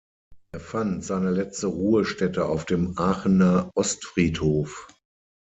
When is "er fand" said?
0.51-1.03